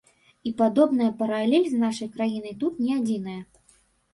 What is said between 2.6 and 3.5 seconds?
тут не адзіная.